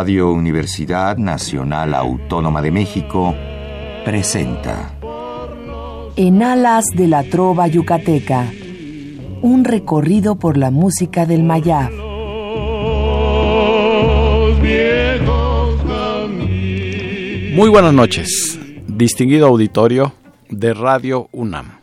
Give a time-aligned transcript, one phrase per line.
[0.00, 3.34] Radio Universidad Nacional Autónoma de México
[4.02, 4.94] presenta
[6.16, 8.50] En alas de la trova yucateca,
[9.42, 11.90] un recorrido por la música del Mayab.
[17.52, 20.14] Muy buenas noches, distinguido auditorio
[20.48, 21.79] de Radio UNAM.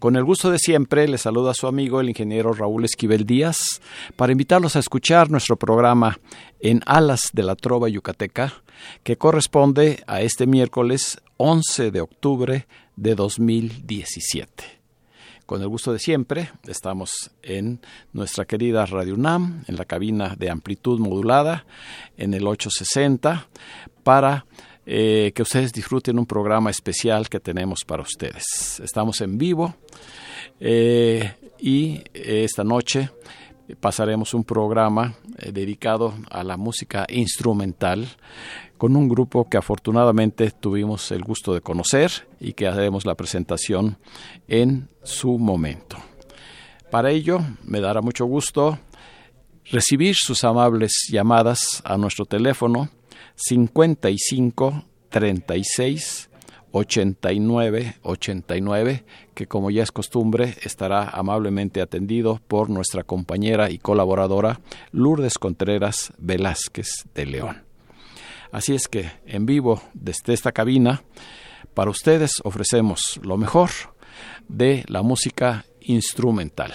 [0.00, 3.82] Con el gusto de siempre, le saluda a su amigo el ingeniero Raúl Esquivel Díaz
[4.16, 6.18] para invitarlos a escuchar nuestro programa
[6.58, 8.62] en Alas de la Trova Yucateca,
[9.02, 14.80] que corresponde a este miércoles 11 de octubre de 2017.
[15.44, 17.82] Con el gusto de siempre, estamos en
[18.14, 21.66] nuestra querida Radio UNAM, en la cabina de amplitud modulada,
[22.16, 23.48] en el 860,
[24.02, 24.46] para
[24.92, 28.80] eh, que ustedes disfruten un programa especial que tenemos para ustedes.
[28.82, 29.76] Estamos en vivo
[30.58, 33.08] eh, y esta noche
[33.78, 38.08] pasaremos un programa eh, dedicado a la música instrumental
[38.78, 42.10] con un grupo que afortunadamente tuvimos el gusto de conocer
[42.40, 43.96] y que haremos la presentación
[44.48, 45.98] en su momento.
[46.90, 48.80] Para ello, me dará mucho gusto
[49.70, 52.90] recibir sus amables llamadas a nuestro teléfono
[53.36, 56.30] 55 36
[56.72, 59.04] 89 89,
[59.34, 64.60] que como ya es costumbre estará amablemente atendido por nuestra compañera y colaboradora
[64.92, 67.62] Lourdes Contreras Velázquez de León.
[68.52, 71.02] Así es que en vivo desde esta cabina,
[71.74, 73.70] para ustedes ofrecemos lo mejor
[74.48, 76.72] de la música instrumental.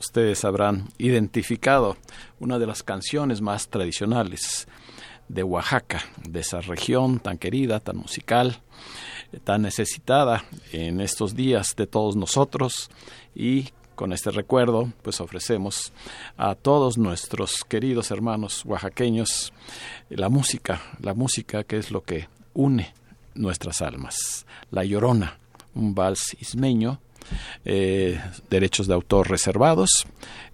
[0.00, 1.96] Ustedes habrán identificado
[2.40, 4.66] una de las canciones más tradicionales
[5.28, 8.60] de Oaxaca, de esa región tan querida, tan musical,
[9.44, 12.90] tan necesitada en estos días de todos nosotros
[13.34, 15.92] y con este recuerdo, pues ofrecemos
[16.36, 19.52] a todos nuestros queridos hermanos oaxaqueños
[20.10, 22.92] la música, la música que es lo que une
[23.34, 24.46] nuestras almas.
[24.70, 25.38] La Llorona,
[25.74, 27.00] un vals ismeño,
[27.64, 30.06] eh, derechos de autor reservados,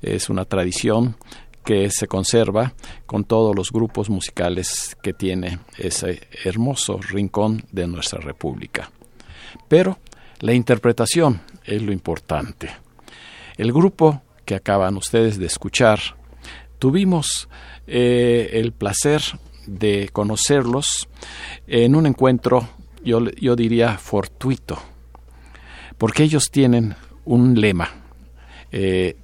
[0.03, 1.17] es una tradición
[1.65, 2.73] que se conserva
[3.07, 8.91] con todos los grupos musicales que tiene ese hermoso rincón de nuestra República.
[9.69, 9.99] Pero
[10.41, 12.71] la interpretación es lo importante.
[13.57, 16.01] El grupo que acaban ustedes de escuchar,
[16.79, 17.49] tuvimos
[17.87, 19.23] eh, el placer
[19.67, 21.09] de conocerlos
[21.67, 22.69] en un encuentro,
[23.05, 24.79] yo, yo diría, fortuito,
[26.01, 27.91] porque ellos tienen un lema,
[28.73, 29.17] eh,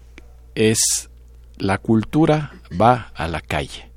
[0.55, 1.09] es
[1.57, 3.89] la cultura va a la calle.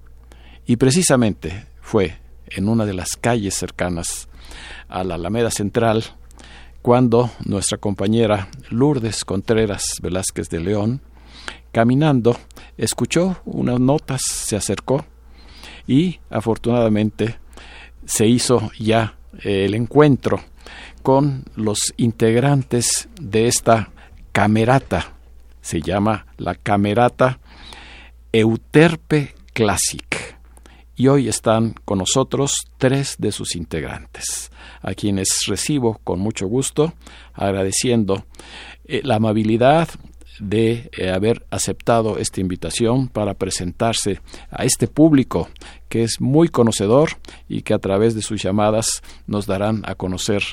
[0.65, 2.15] Y precisamente fue
[2.47, 4.29] en una de las calles cercanas
[4.87, 6.05] a la Alameda Central
[6.81, 11.01] cuando nuestra compañera Lourdes Contreras Velázquez de León,
[11.73, 12.37] caminando,
[12.77, 15.03] escuchó unas notas, se acercó
[15.85, 17.39] y afortunadamente
[18.05, 20.39] se hizo ya el encuentro
[21.01, 23.91] con los integrantes de esta
[24.31, 25.13] camerata.
[25.61, 27.39] Se llama la camerata
[28.31, 30.37] Euterpe Classic.
[30.95, 34.51] Y hoy están con nosotros tres de sus integrantes
[34.81, 36.93] a quienes recibo con mucho gusto,
[37.33, 38.25] agradeciendo
[38.85, 39.89] eh, la amabilidad
[40.39, 44.19] de eh, haber aceptado esta invitación para presentarse
[44.49, 45.49] a este público
[45.89, 47.11] que es muy conocedor
[47.47, 50.43] y que a través de sus llamadas nos darán a conocer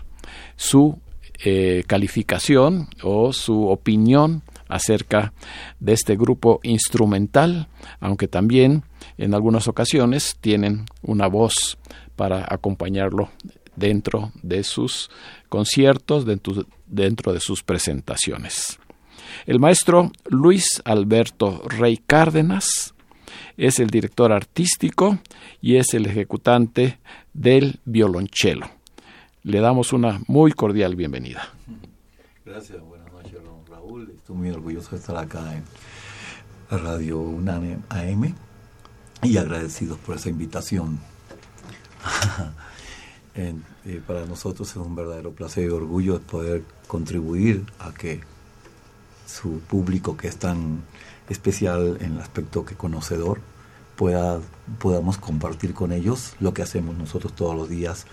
[0.56, 0.98] su
[1.44, 5.32] eh, calificación o su opinión acerca
[5.78, 7.68] de este grupo instrumental,
[8.00, 8.84] aunque también
[9.18, 11.78] en algunas ocasiones tienen una voz
[12.16, 13.30] para acompañarlo
[13.76, 15.10] dentro de sus
[15.48, 16.24] conciertos,
[16.86, 18.78] dentro, de sus presentaciones.
[19.44, 22.94] El maestro Luis Alberto Rey Cárdenas
[23.56, 25.18] es el director artístico
[25.60, 26.98] y es el ejecutante
[27.34, 28.68] del violonchelo.
[29.42, 31.48] Le damos una muy cordial bienvenida.
[32.44, 33.38] Gracias, buenas noches,
[33.68, 34.10] Raúl.
[34.16, 35.64] Estoy muy orgulloso de estar acá en
[36.70, 38.34] Radio UNAM AM
[39.22, 40.98] y agradecidos por esa invitación.
[43.38, 48.22] Eh, para nosotros es un verdadero placer y orgullo poder contribuir a que
[49.26, 50.82] su público, que es tan
[51.28, 53.40] especial en el aspecto que conocedor,
[53.96, 54.40] pueda,
[54.78, 58.06] podamos compartir con ellos lo que hacemos nosotros todos los días,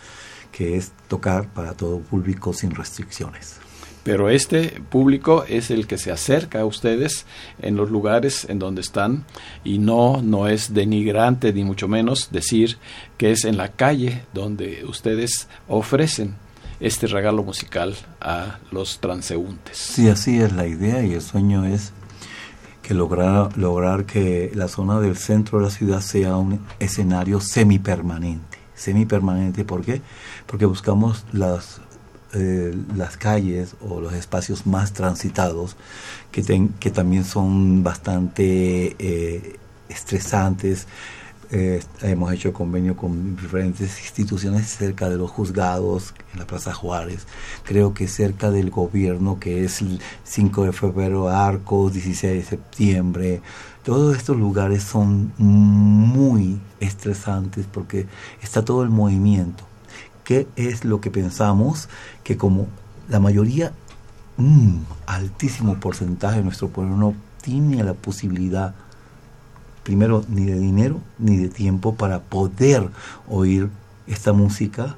[0.51, 3.59] que es tocar para todo público sin restricciones.
[4.03, 7.25] Pero este público es el que se acerca a ustedes
[7.61, 9.25] en los lugares en donde están
[9.63, 12.77] y no no es denigrante ni mucho menos decir
[13.17, 16.35] que es en la calle donde ustedes ofrecen
[16.83, 19.77] este regalo musical a los transeúntes.
[19.77, 21.93] Sí, así es la idea y el sueño es
[22.81, 28.57] que lograr lograr que la zona del centro de la ciudad sea un escenario semipermanente.
[28.75, 30.01] Semipermanente, ¿por qué?
[30.45, 31.79] Porque buscamos las
[32.33, 35.77] eh, las calles o los espacios más transitados
[36.31, 39.57] que, que también son bastante eh,
[39.87, 40.87] estresantes.
[41.55, 47.27] Eh, hemos hecho convenio con diferentes instituciones cerca de los juzgados, en la Plaza Juárez,
[47.63, 53.41] creo que cerca del gobierno, que es el 5 de febrero, Arcos, 16 de septiembre.
[53.83, 58.07] Todos estos lugares son muy estresantes porque
[58.41, 59.63] está todo el movimiento.
[60.23, 61.87] Qué es lo que pensamos
[62.23, 62.65] que como
[63.09, 63.73] la mayoría,
[64.39, 68.73] un altísimo porcentaje de nuestro pueblo no tiene la posibilidad,
[69.83, 72.89] primero, ni de dinero ni de tiempo para poder
[73.29, 73.69] oír
[74.07, 74.95] esta música.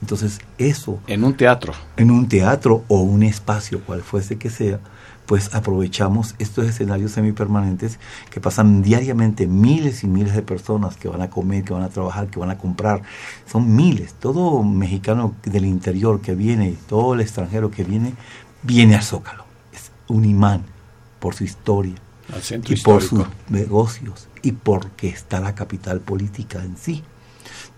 [0.00, 1.00] Entonces eso...
[1.06, 1.72] En un teatro.
[1.96, 4.78] En un teatro o un espacio, cual fuese que sea,
[5.26, 7.98] pues aprovechamos estos escenarios semipermanentes
[8.30, 11.90] que pasan diariamente miles y miles de personas que van a comer, que van a
[11.90, 13.02] trabajar, que van a comprar.
[13.46, 14.14] Son miles.
[14.14, 18.14] Todo mexicano del interior que viene, todo el extranjero que viene,
[18.62, 19.44] viene al Zócalo.
[19.72, 20.62] Es un imán
[21.18, 21.96] por su historia
[22.66, 27.02] y por sus negocios y porque está la capital política en sí.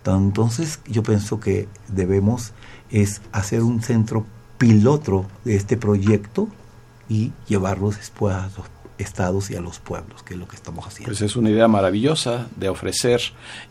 [0.05, 2.53] Entonces yo pienso que debemos
[2.91, 4.27] es hacer un centro
[4.59, 6.49] piloto de este proyecto
[7.09, 8.67] y llevarlos después a los
[8.99, 11.09] estados y a los pueblos, que es lo que estamos haciendo.
[11.09, 13.21] Pues es una idea maravillosa de ofrecer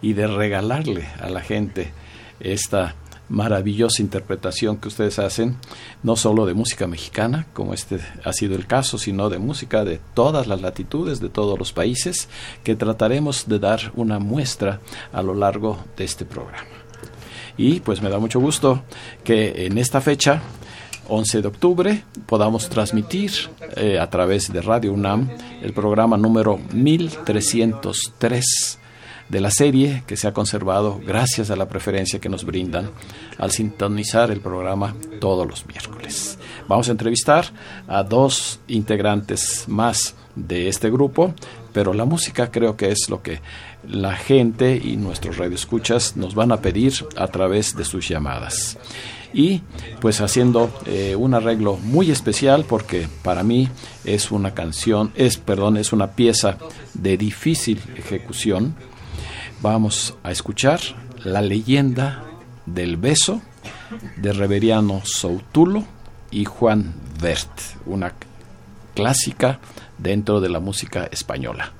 [0.01, 1.91] y de regalarle a la gente
[2.39, 2.95] esta
[3.29, 5.57] maravillosa interpretación que ustedes hacen,
[6.03, 9.99] no solo de música mexicana, como este ha sido el caso, sino de música de
[10.13, 12.27] todas las latitudes, de todos los países,
[12.63, 14.81] que trataremos de dar una muestra
[15.13, 16.67] a lo largo de este programa.
[17.57, 18.83] Y pues me da mucho gusto
[19.23, 20.41] que en esta fecha
[21.09, 23.31] 11 de octubre podamos transmitir
[23.75, 25.29] eh, a través de Radio UNAM
[25.61, 28.78] el programa número 1303
[29.29, 32.89] de la serie que se ha conservado gracias a la preferencia que nos brindan
[33.37, 36.37] al sintonizar el programa todos los miércoles.
[36.67, 37.45] Vamos a entrevistar
[37.87, 41.33] a dos integrantes más de este grupo,
[41.73, 43.41] pero la música creo que es lo que
[43.87, 48.77] la gente y nuestros radioescuchas nos van a pedir a través de sus llamadas.
[49.31, 49.61] Y
[50.01, 53.69] pues haciendo eh, un arreglo muy especial porque para mí
[54.03, 56.57] es una canción, es perdón, es una pieza
[56.95, 58.75] de difícil ejecución
[59.61, 60.79] vamos a escuchar
[61.23, 62.23] la leyenda
[62.65, 63.41] del beso
[64.17, 65.83] de Reveriano Soutulo
[66.31, 67.49] y Juan Vert,
[67.85, 68.13] una
[68.95, 69.59] clásica
[69.97, 71.73] dentro de la música española.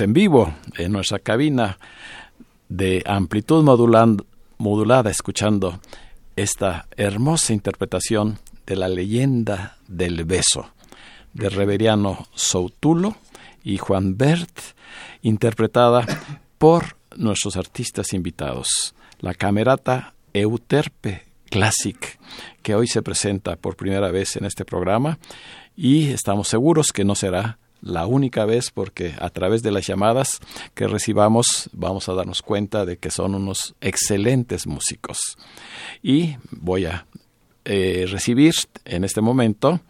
[0.00, 1.78] En vivo en nuestra cabina
[2.68, 3.62] de amplitud
[4.58, 5.78] modulada escuchando
[6.36, 10.70] esta hermosa interpretación de la leyenda del beso
[11.32, 13.16] de Reveriano Soutulo
[13.62, 14.58] y Juan Bert,
[15.22, 16.06] interpretada
[16.58, 22.18] por nuestros artistas invitados, la camerata Euterpe Classic,
[22.62, 25.18] que hoy se presenta por primera vez en este programa
[25.76, 30.40] y estamos seguros que no será la única vez porque a través de las llamadas
[30.74, 35.18] que recibamos vamos a darnos cuenta de que son unos excelentes músicos.
[36.02, 37.06] Y voy a
[37.64, 39.80] eh, recibir en este momento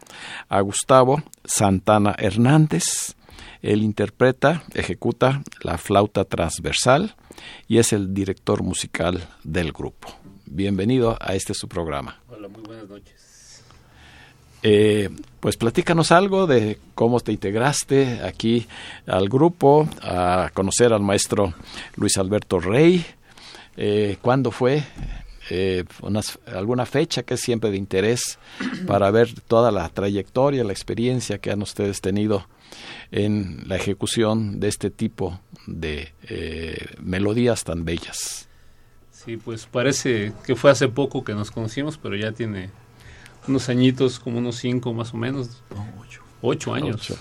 [0.49, 3.15] a Gustavo Santana Hernández.
[3.61, 7.15] Él interpreta, ejecuta la flauta transversal
[7.67, 10.09] y es el director musical del grupo.
[10.45, 12.21] Bienvenido a este su programa.
[12.27, 13.34] Hola, muy buenas noches.
[14.67, 18.65] Eh, pues platícanos algo de cómo te integraste aquí
[19.05, 21.53] al grupo, a conocer al maestro
[21.97, 23.05] Luis Alberto Rey.
[23.77, 24.83] Eh, ¿Cuándo fue?
[25.51, 25.83] Eh,
[26.47, 28.39] alguna fecha que es siempre de interés
[28.87, 32.47] para ver toda la trayectoria, la experiencia que han ustedes tenido
[33.11, 36.11] en la ejecución de este tipo de
[37.03, 38.47] melodías tan bellas.
[39.11, 42.71] Sí, pues parece que fue hace poco que nos conocimos, pero ya tiene
[43.47, 45.61] unos añitos, como unos cinco más o menos.
[45.99, 46.21] ocho.
[46.41, 47.13] Ocho años.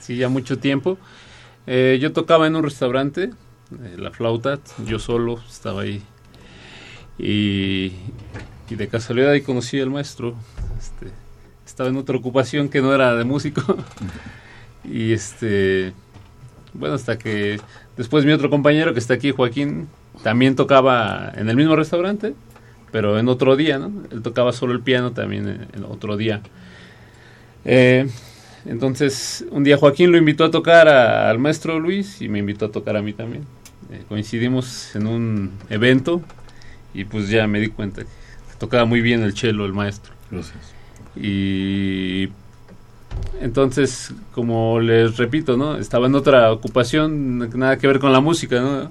[0.00, 0.98] sí, ya mucho tiempo.
[1.66, 6.02] Eh, yo tocaba en un restaurante, eh, la flauta, yo solo estaba ahí.
[7.18, 7.92] Y,
[8.68, 10.34] de casualidad ahí conocí al maestro.
[10.78, 11.12] Este,
[11.66, 13.76] estaba en otra ocupación que no era de músico.
[14.84, 15.92] y este,
[16.72, 17.60] bueno, hasta que
[17.96, 19.88] después mi otro compañero que está aquí, Joaquín,
[20.22, 22.34] también tocaba en el mismo restaurante
[22.92, 23.90] pero en otro día, ¿no?
[24.12, 26.42] Él tocaba solo el piano también en, otro día.
[27.64, 28.06] Eh,
[28.66, 32.70] entonces, un día Joaquín lo invitó a tocar al maestro Luis y me invitó a
[32.70, 33.44] tocar a mí también.
[33.90, 36.22] Eh, coincidimos en un evento
[36.94, 38.08] y pues ya me di cuenta que
[38.58, 40.12] tocaba muy bien el cello el maestro.
[40.30, 40.74] Gracias.
[41.16, 42.28] Y
[43.40, 45.76] entonces, como les repito, ¿no?
[45.76, 48.90] Estaba en otra ocupación, nada que ver con la música, ¿no?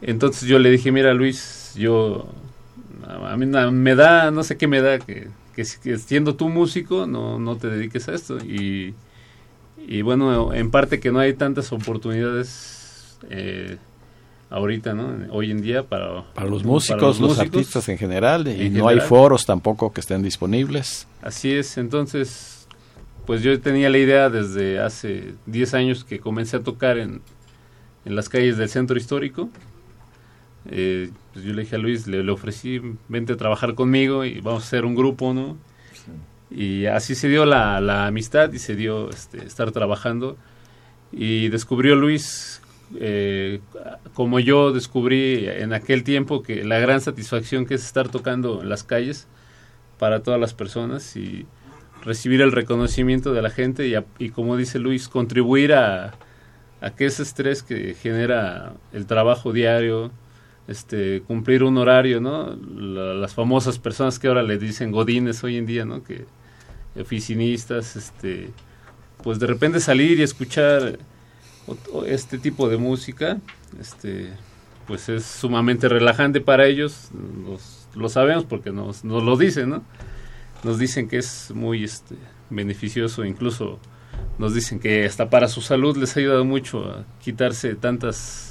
[0.00, 2.28] Entonces yo le dije, mira Luis, yo
[3.08, 7.38] a mí me da, no sé qué me da, que, que, siendo tú músico no,
[7.38, 8.38] no te dediques a esto.
[8.38, 8.94] Y,
[9.86, 13.78] y bueno, en parte que no hay tantas oportunidades eh,
[14.50, 15.32] ahorita, ¿no?
[15.32, 19.46] Hoy en día para, para los músicos, los, artistas en general, y no hay foros
[19.46, 21.06] tampoco que estén disponibles.
[21.22, 22.68] Así es, entonces,
[23.26, 27.22] pues yo tenía la idea desde hace 10 años que comencé a tocar en,
[28.04, 29.48] en las calles del centro histórico
[30.66, 34.64] eh, pues yo le dije a Luis, le, ofrecí, vente a trabajar conmigo y vamos
[34.64, 35.56] a hacer un grupo, ¿no?
[36.50, 40.36] Y así se dio la, amistad y se dio este, estar trabajando.
[41.12, 42.60] Y descubrió Luis,
[42.98, 43.60] eh,
[44.14, 48.68] como yo descubrí en aquel tiempo, que la gran satisfacción que es estar tocando en
[48.68, 49.26] las calles
[49.98, 51.46] para todas las personas y
[52.04, 56.14] recibir el reconocimiento de la gente y, y como dice Luis, contribuir a,
[56.80, 60.12] a que ese estrés que genera el trabajo diario,
[60.68, 62.54] este, cumplir un horario, ¿no?
[62.54, 66.04] las famosas personas que ahora le dicen godines hoy en día, ¿no?
[66.04, 66.26] Que
[67.00, 68.50] oficinistas, este,
[69.22, 70.98] pues de repente salir y escuchar
[72.06, 73.38] este tipo de música,
[73.80, 74.30] este,
[74.86, 77.10] pues es sumamente relajante para ellos,
[77.94, 79.82] lo sabemos porque nos, nos lo dicen, ¿no?
[80.64, 82.14] Nos dicen que es muy este,
[82.50, 83.78] beneficioso, incluso
[84.38, 88.47] nos dicen que hasta para su salud les ha ayudado mucho a quitarse tantas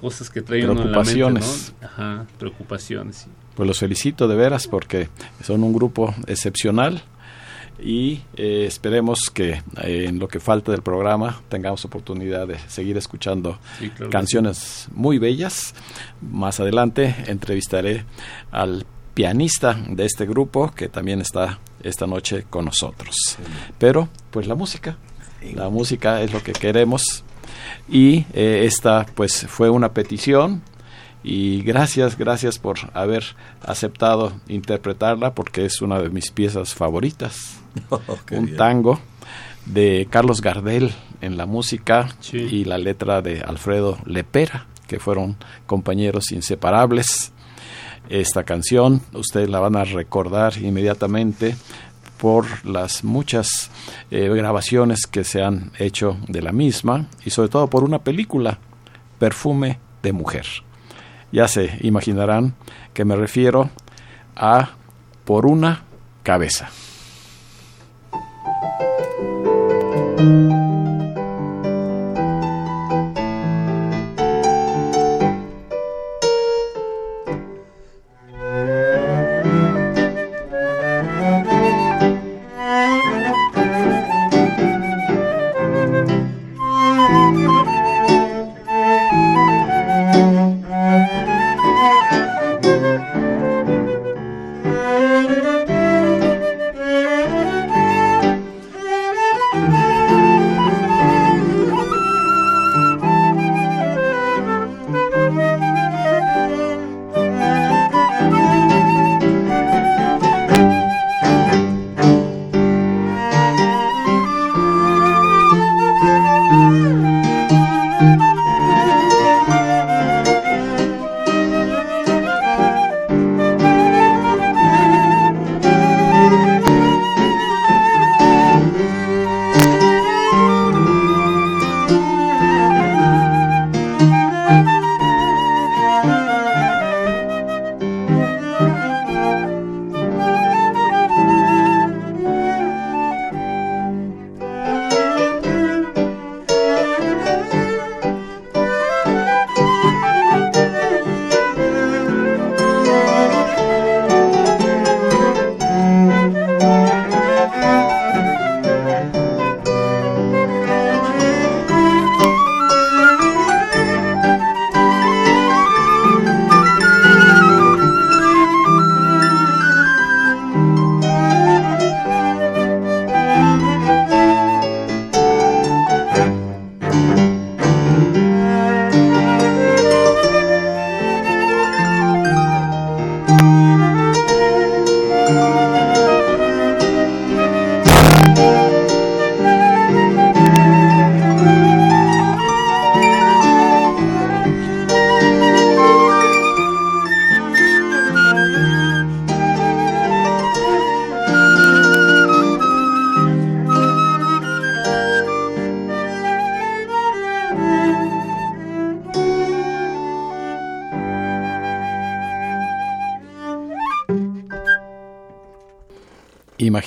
[0.00, 1.86] cosas que traen uno en la mente, ¿no?
[1.86, 3.26] Ajá, preocupaciones.
[3.54, 5.08] Pues los felicito de veras porque
[5.42, 7.02] son un grupo excepcional
[7.80, 12.96] y eh, esperemos que eh, en lo que falta del programa tengamos oportunidad de seguir
[12.96, 13.58] escuchando
[14.10, 15.74] canciones muy bellas.
[16.20, 18.04] Más adelante entrevistaré
[18.50, 18.84] al
[19.14, 23.16] pianista de este grupo que también está esta noche con nosotros.
[23.78, 24.96] Pero pues la música,
[25.54, 27.24] la música es lo que queremos
[27.88, 30.62] y eh, esta pues fue una petición
[31.22, 33.24] y gracias, gracias por haber
[33.62, 37.58] aceptado interpretarla porque es una de mis piezas favoritas,
[37.90, 38.00] oh,
[38.32, 39.00] un tango
[39.66, 46.32] de Carlos Gardel en la música y la letra de Alfredo Lepera, que fueron compañeros
[46.32, 47.32] inseparables.
[48.08, 51.56] Esta canción ustedes la van a recordar inmediatamente
[52.18, 53.70] por las muchas
[54.10, 58.58] eh, grabaciones que se han hecho de la misma y sobre todo por una película,
[59.18, 60.46] Perfume de Mujer.
[61.32, 62.54] Ya se imaginarán
[62.94, 63.70] que me refiero
[64.36, 64.70] a
[65.24, 65.84] Por una
[66.22, 66.70] cabeza.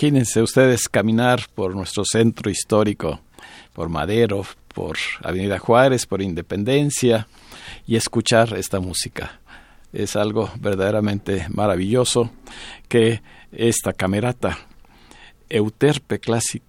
[0.01, 3.19] Imagínense ustedes caminar por nuestro centro histórico,
[3.71, 7.27] por Madero, por Avenida Juárez, por Independencia
[7.85, 9.39] y escuchar esta música.
[9.93, 12.31] Es algo verdaderamente maravilloso
[12.87, 14.57] que esta camerata
[15.47, 16.63] Euterpe Classic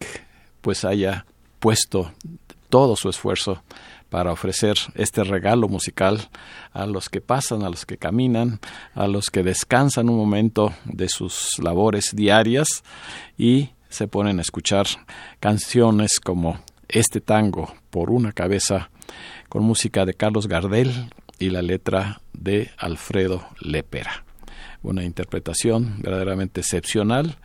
[0.61, 1.25] pues haya
[1.59, 2.13] puesto
[2.69, 3.63] todo su esfuerzo
[4.13, 6.29] para ofrecer este regalo musical
[6.75, 8.61] a los que pasan, a los que caminan,
[8.95, 12.69] a los que descansan un momento de sus labores diarias
[13.39, 14.87] y se ponen a escuchar
[15.41, 18.91] canciones como este tango por una cabeza
[19.49, 20.93] con música de Carlos Gardel
[21.39, 24.27] y la letra de Alfredo Lepera.
[24.83, 27.39] Una interpretación verdaderamente excepcional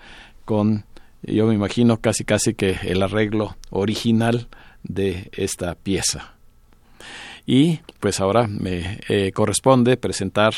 [0.43, 0.83] con
[1.23, 4.49] yo me imagino casi casi que el arreglo original
[4.83, 6.36] de esta pieza.
[7.49, 10.53] Y pues ahora me eh, corresponde presentar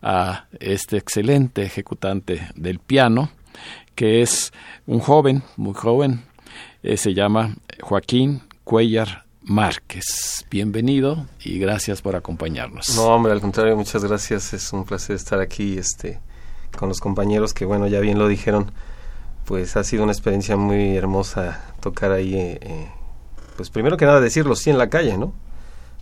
[0.00, 3.30] a este excelente ejecutante del piano,
[3.96, 4.52] que es
[4.86, 6.22] un joven, muy joven,
[6.84, 10.46] eh, se llama Joaquín Cuellar Márquez.
[10.48, 12.94] Bienvenido y gracias por acompañarnos.
[12.94, 14.54] No, hombre, al contrario, muchas gracias.
[14.54, 16.20] Es un placer estar aquí este,
[16.78, 18.70] con los compañeros que, bueno, ya bien lo dijeron,
[19.46, 22.88] pues ha sido una experiencia muy hermosa tocar ahí, eh,
[23.56, 25.49] pues primero que nada decirlo, sí, en la calle, ¿no?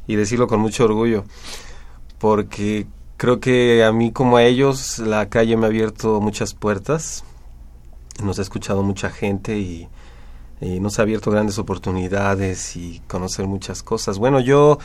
[0.09, 1.25] Y decirlo con mucho orgullo,
[2.19, 7.23] porque creo que a mí como a ellos la calle me ha abierto muchas puertas,
[8.25, 9.89] nos ha escuchado mucha gente y,
[10.61, 14.19] nos ha abierto grandes oportunidades y conocer muchas cosas.
[14.19, 14.81] Bueno, yo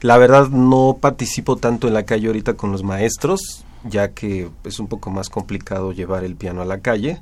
[0.00, 4.80] la verdad no participo tanto en la calle ahorita con los maestros, ya que es
[4.80, 7.20] un poco más complicado llevar el piano a la calle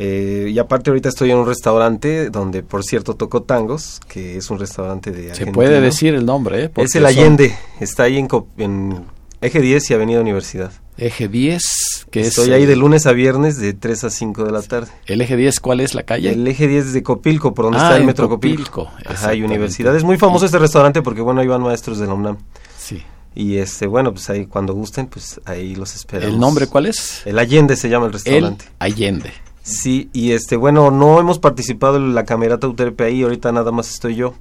[0.00, 4.48] eh, y aparte ahorita estoy en un restaurante donde, por cierto, toco tangos, que es
[4.48, 6.70] un restaurante de Se puede decir el nombre, ¿eh?
[6.76, 9.04] Es el Allende, está ahí en, en,
[9.40, 10.70] Eje 10 y Avenida Universidad.
[10.98, 12.28] Eje 10, que es...
[12.28, 14.88] Estoy ahí de lunes a viernes de 3 a 5 de la tarde.
[15.06, 16.30] ¿El Eje 10 cuál es la calle?
[16.30, 18.88] El Eje 10 de Copilco, por donde ah, está el Metro Copilco.
[19.04, 19.96] Ajá, y Universidad.
[19.96, 22.38] Es muy famoso este restaurante porque, bueno, ahí van maestros de la UNAM.
[22.78, 23.02] Sí.
[23.34, 26.34] Y este, bueno, pues ahí cuando gusten, pues ahí los esperamos.
[26.34, 27.22] ¿El nombre cuál es?
[27.24, 28.64] El Allende se llama el restaurante.
[28.64, 29.32] El Allende.
[29.68, 33.90] Sí, y este, bueno, no hemos participado en la camerata UTRP ahí, ahorita nada más
[33.90, 34.32] estoy yo.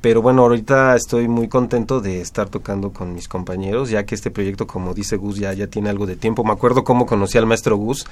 [0.00, 4.32] Pero bueno, ahorita estoy muy contento de estar tocando con mis compañeros, ya que este
[4.32, 6.42] proyecto, como dice Gus, ya, ya tiene algo de tiempo.
[6.42, 8.04] Me acuerdo cómo conocí al maestro Gus,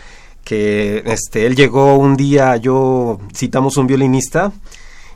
[0.45, 4.53] que este, él llegó un día, yo citamos un violinista,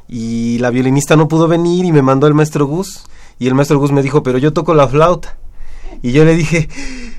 [0.09, 3.05] y la violinista no pudo venir y me mandó el maestro Gus,
[3.39, 5.39] y el maestro Gus me dijo, pero yo toco la flauta.
[6.03, 6.69] Y yo le dije,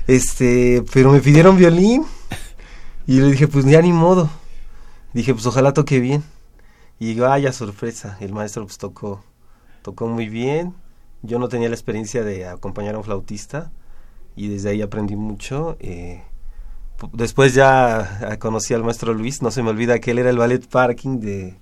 [0.06, 2.04] este, pero me pidieron violín.
[3.06, 4.30] Y le dije, pues ya ni modo.
[5.12, 6.22] Dije, pues ojalá toque bien.
[6.98, 9.24] Y vaya sorpresa, el maestro pues tocó,
[9.82, 10.74] tocó muy bien.
[11.22, 13.70] Yo no tenía la experiencia de acompañar a un flautista
[14.36, 15.76] y desde ahí aprendí mucho.
[15.80, 16.22] Eh,
[17.12, 20.64] después ya conocí al maestro Luis, no se me olvida que él era el ballet
[20.68, 21.56] parking de,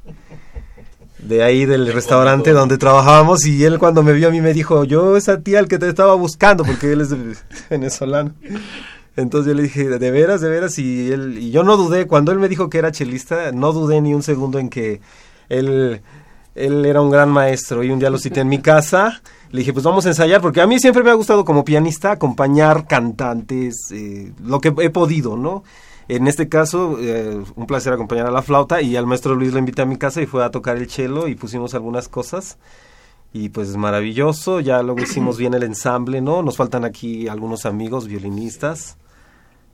[1.19, 4.85] de ahí del restaurante donde trabajábamos y él cuando me vio a mí me dijo,
[4.85, 7.15] yo esa tía el que te estaba buscando porque él es
[7.71, 8.35] venezolano.
[9.21, 12.33] Entonces yo le dije, de veras, de veras, y él, y yo no dudé, cuando
[12.33, 15.01] él me dijo que era chelista, no dudé ni un segundo en que
[15.49, 16.01] él,
[16.55, 19.21] él era un gran maestro y un día lo cité en mi casa.
[19.51, 22.13] Le dije, pues vamos a ensayar, porque a mí siempre me ha gustado como pianista
[22.13, 25.65] acompañar cantantes, eh, lo que he podido, ¿no?
[26.07, 29.59] En este caso, eh, un placer acompañar a la flauta y al maestro Luis lo
[29.59, 32.59] invité a mi casa y fue a tocar el cello y pusimos algunas cosas.
[33.33, 36.43] Y pues maravilloso, ya luego hicimos bien el ensamble, ¿no?
[36.43, 38.97] Nos faltan aquí algunos amigos violinistas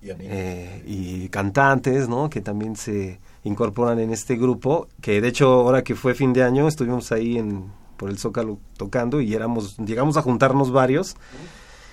[0.09, 2.31] eh, y cantantes, ¿no?
[2.31, 6.43] Que también se incorporan en este grupo, que de hecho ahora que fue fin de
[6.43, 7.65] año estuvimos ahí en
[7.97, 11.17] por el Zócalo tocando y éramos llegamos a juntarnos varios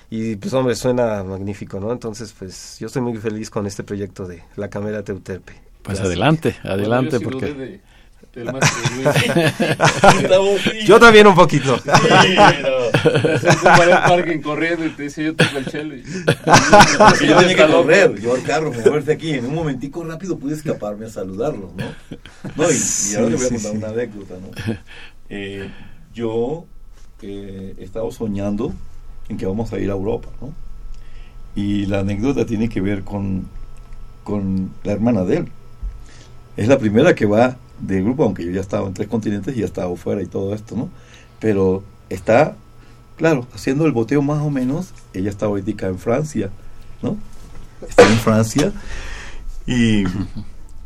[0.09, 1.91] y pues hombre suena magnífico, ¿no?
[1.91, 5.53] Entonces pues yo estoy muy feliz con este proyecto de la Cámara Teuterpe.
[5.81, 7.81] Pues adelante, adelante porque
[10.85, 11.77] yo también un poquito.
[11.77, 11.91] Sí,
[13.77, 15.95] pero parque corriendo y te dice yo toco el chelo.
[15.95, 16.03] Y,
[17.27, 19.33] yo tenía que correr, yo al carro, moverte aquí.
[19.33, 21.83] En un momentico rápido pude escaparme a saludarlos, ¿no?
[22.55, 24.49] No, y, ahora te voy a contar una anécdota, ¿no?
[25.29, 25.69] Eh,
[26.13, 26.65] yo
[27.21, 28.73] eh, he estado soñando
[29.29, 30.55] en que vamos a ir a Europa, ¿no?
[31.55, 33.47] Y la anécdota tiene que ver con,
[34.23, 35.49] con la hermana de él.
[36.57, 39.59] Es la primera que va del grupo, aunque yo ya estaba en tres continentes y
[39.59, 40.89] ya estaba fuera y todo esto, ¿no?
[41.39, 42.55] Pero está,
[43.17, 46.49] claro, haciendo el boteo más o menos, ella está ahorita en Francia,
[47.01, 47.17] ¿no?
[47.87, 48.71] Está en Francia
[49.65, 50.03] y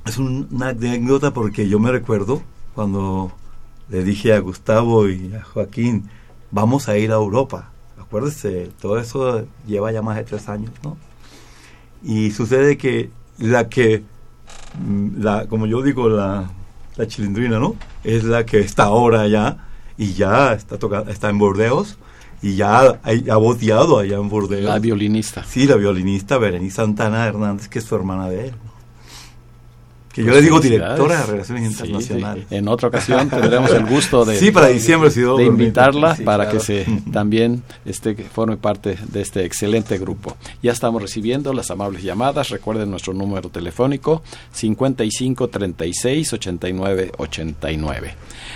[0.06, 2.42] es una anécdota porque yo me recuerdo
[2.74, 3.32] cuando
[3.90, 6.10] le dije a Gustavo y a Joaquín,
[6.52, 7.72] vamos a ir a Europa.
[8.00, 10.98] Acuérdense, todo eso lleva ya más de tres años, ¿no?
[12.04, 14.04] Y sucede que la que,
[14.80, 16.52] mm, la, como yo digo, la
[16.98, 17.76] la chilindrina, ¿no?
[18.04, 19.58] Es la que está ahora ya
[19.98, 21.98] y ya está, tocando, está en Bordeos
[22.42, 24.64] y ya ha, boteado allá en Bordeos.
[24.64, 25.44] La violinista.
[25.44, 28.54] Sí, la violinista Berenice Santana Hernández, que es su hermana de él.
[30.18, 32.48] Que yo le digo directora de Relaciones Internacionales.
[32.50, 36.88] En otra ocasión tendremos el gusto de, sí, para diciembre, de invitarla para que se
[37.14, 40.36] también esté, forme parte de este excelente grupo.
[40.64, 42.50] Ya estamos recibiendo las amables llamadas.
[42.50, 48.16] Recuerden nuestro número telefónico 55 36 89 89.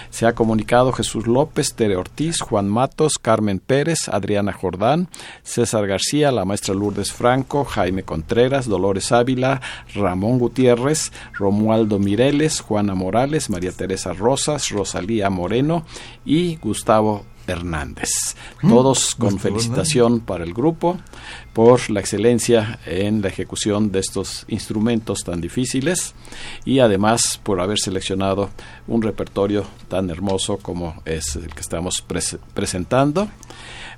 [0.09, 5.09] Se ha comunicado Jesús López, Tere Ortiz, Juan Matos, Carmen Pérez, Adriana Jordán,
[5.43, 9.61] César García, la maestra Lourdes Franco, Jaime Contreras, Dolores Ávila,
[9.93, 11.11] Ramón Gutiérrez,
[11.51, 15.85] Romualdo Mireles, Juana Morales, María Teresa Rosas, Rosalía Moreno
[16.23, 18.09] y Gustavo Hernández.
[18.61, 20.97] Mm, Todos con felicitación para el grupo
[21.53, 26.13] por la excelencia en la ejecución de estos instrumentos tan difíciles
[26.65, 28.49] y además por haber seleccionado
[28.87, 32.03] un repertorio tan hermoso como es el que estamos
[32.53, 33.29] presentando.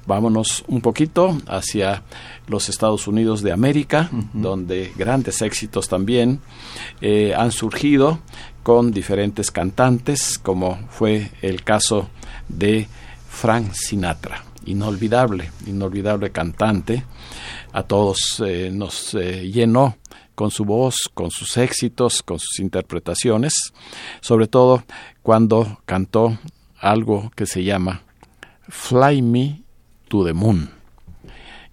[0.06, 2.04] Vámonos un poquito hacia
[2.48, 6.42] los Estados Unidos de América, donde grandes éxitos también
[7.00, 8.20] eh, han surgido
[8.63, 12.10] con diferentes cantantes, como fue el caso
[12.50, 12.88] de
[13.34, 17.04] Frank Sinatra, inolvidable, inolvidable cantante,
[17.74, 19.98] a todos eh, nos eh, llenó
[20.36, 23.74] con su voz, con sus éxitos, con sus interpretaciones,
[24.22, 24.84] sobre todo
[25.24, 26.38] cuando cantó
[26.80, 28.04] algo que se llama
[28.69, 29.62] Fly Me
[30.08, 30.69] to the Moon.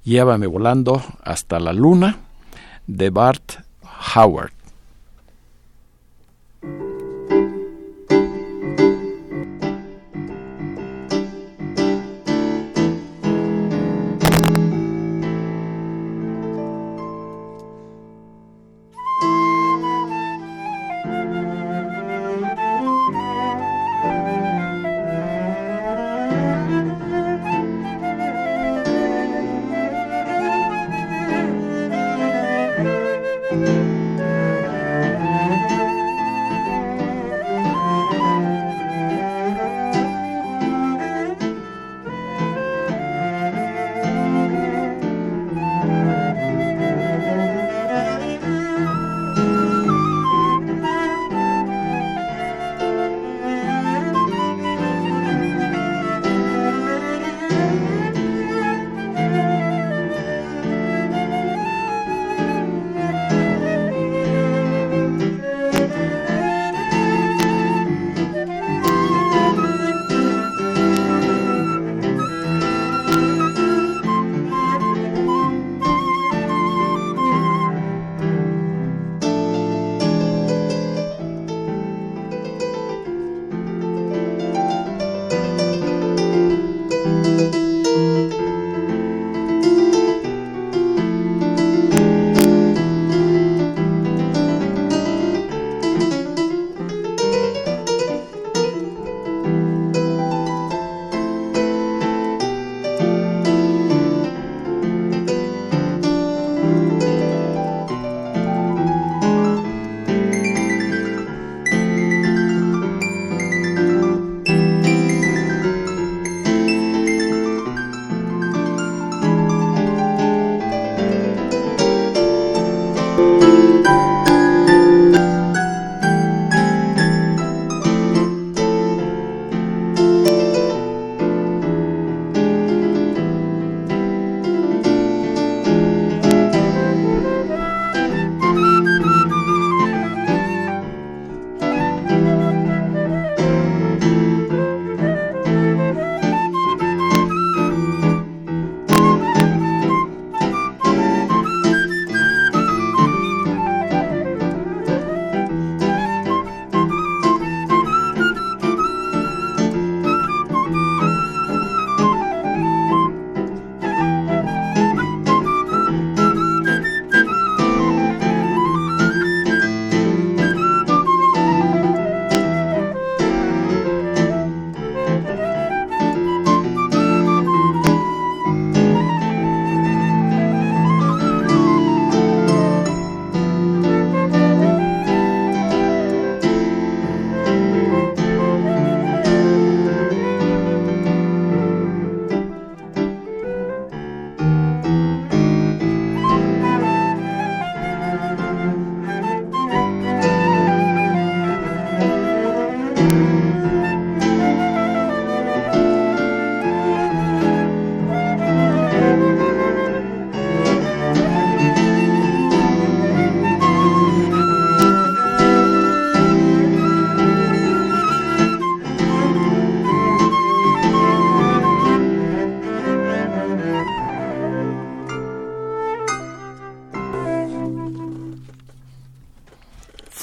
[0.03, 2.19] Llévame volando hasta la luna
[2.87, 3.53] de Bart
[4.17, 4.60] Howard.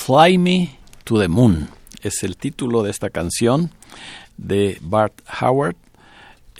[0.07, 1.67] Fly Me to the Moon
[2.01, 3.71] es el título de esta canción
[4.37, 5.75] de Bart Howard,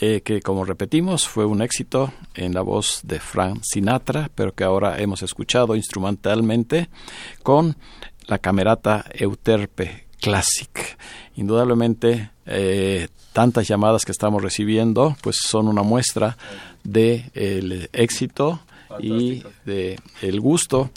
[0.00, 4.64] eh, que como repetimos fue un éxito en la voz de Frank Sinatra, pero que
[4.64, 6.90] ahora hemos escuchado instrumentalmente
[7.42, 7.78] con
[8.26, 10.98] la camerata Euterpe Classic.
[11.36, 16.36] Indudablemente, eh, tantas llamadas que estamos recibiendo, pues son una muestra
[16.84, 18.60] del el éxito
[19.00, 20.90] y de el gusto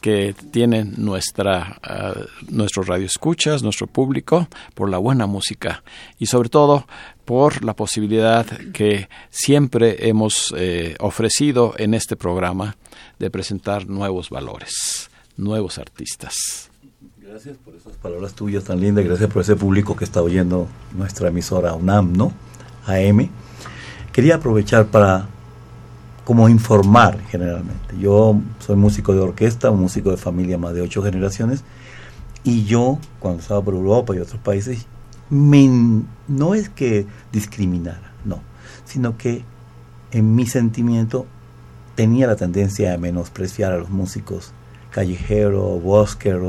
[0.00, 5.82] que tienen nuestra, uh, nuestros radioescuchas, nuestro público, por la buena música
[6.18, 6.86] y sobre todo
[7.24, 12.76] por la posibilidad que siempre hemos eh, ofrecido en este programa
[13.18, 16.70] de presentar nuevos valores, nuevos artistas.
[17.18, 21.28] Gracias por esas palabras tuyas tan lindas, gracias por ese público que está oyendo nuestra
[21.28, 22.32] emisora UNAM, ¿no?
[22.86, 23.28] AM.
[24.12, 25.28] Quería aprovechar para
[26.30, 27.98] como informar generalmente.
[27.98, 31.64] Yo soy músico de orquesta, músico de familia más de ocho generaciones,
[32.44, 34.86] y yo, cuando estaba por Europa y otros países,
[35.28, 38.42] no es que discriminara, no,
[38.84, 39.42] sino que
[40.12, 41.26] en mi sentimiento
[41.96, 44.52] tenía la tendencia a menospreciar a los músicos
[44.92, 46.40] callejero, busker,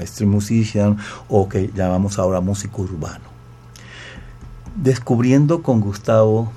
[0.00, 0.96] street musician
[1.28, 3.26] o que llamamos ahora músico urbano.
[4.74, 6.50] Descubriendo con Gustavo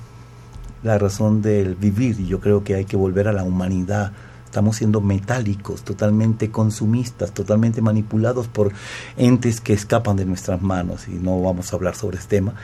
[0.82, 4.12] la razón del vivir y yo creo que hay que volver a la humanidad.
[4.44, 8.72] Estamos siendo metálicos, totalmente consumistas, totalmente manipulados por
[9.16, 12.54] entes que escapan de nuestras manos y no vamos a hablar sobre este tema.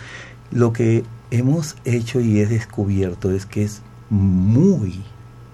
[0.51, 5.03] Lo que hemos hecho y he descubierto es que es muy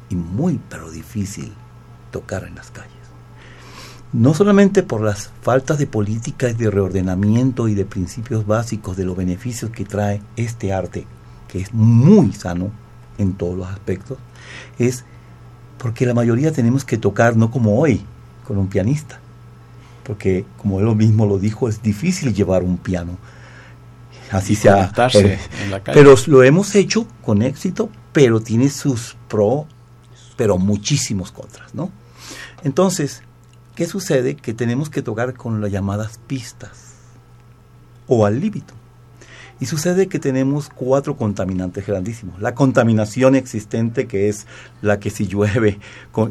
[0.08, 1.52] y muy pero difícil
[2.10, 2.90] tocar en las calles.
[4.12, 9.16] No solamente por las faltas de políticas de reordenamiento y de principios básicos de los
[9.16, 11.06] beneficios que trae este arte
[11.54, 12.72] que es muy sano
[13.16, 14.18] en todos los aspectos,
[14.76, 15.04] es
[15.78, 18.02] porque la mayoría tenemos que tocar no como hoy,
[18.44, 19.20] con un pianista.
[20.02, 23.18] Porque, como él mismo lo dijo, es difícil llevar un piano.
[24.32, 24.90] Así sea.
[25.14, 25.38] Eh,
[25.84, 29.66] pero lo hemos hecho con éxito, pero tiene sus pros,
[30.34, 31.92] pero muchísimos contras, ¿no?
[32.64, 33.22] Entonces,
[33.76, 34.34] ¿qué sucede?
[34.34, 36.94] Que tenemos que tocar con las llamadas pistas
[38.08, 38.74] o al líbito.
[39.60, 42.40] Y sucede que tenemos cuatro contaminantes grandísimos.
[42.40, 44.46] La contaminación existente, que es
[44.82, 45.78] la que si llueve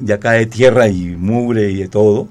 [0.01, 2.27] ya cae tierra y mugre y de todo.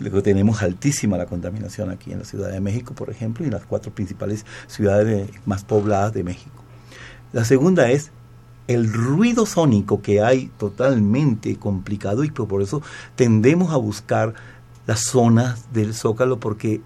[0.00, 3.54] Luego tenemos altísima la contaminación aquí en la Ciudad de México, por ejemplo, y en
[3.54, 6.64] las cuatro principales ciudades más pobladas de México.
[7.32, 8.10] La segunda es
[8.66, 12.82] el ruido sónico que hay totalmente complicado y por eso
[13.14, 14.34] tendemos a buscar
[14.86, 16.80] las zonas del zócalo porque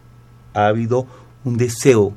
[0.52, 1.06] ha habido
[1.44, 2.12] un deseo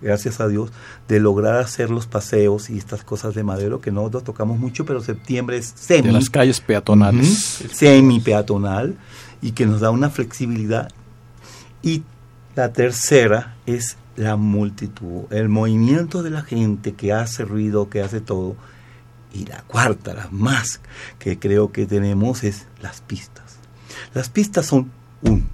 [0.00, 0.70] gracias a Dios,
[1.08, 5.00] de lograr hacer los paseos y estas cosas de Madero, que no tocamos mucho, pero
[5.00, 6.08] septiembre es semi.
[6.08, 7.64] De las calles peatonales.
[7.72, 8.96] Semi peatonal
[9.42, 10.90] y que nos da una flexibilidad.
[11.82, 12.02] Y
[12.54, 18.20] la tercera es la multitud, el movimiento de la gente que hace ruido, que hace
[18.20, 18.56] todo.
[19.32, 20.80] Y la cuarta, la más
[21.18, 23.58] que creo que tenemos es las pistas.
[24.12, 24.90] Las pistas son
[25.22, 25.44] 1,